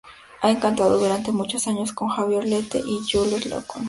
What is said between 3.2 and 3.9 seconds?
Julen Lekuona.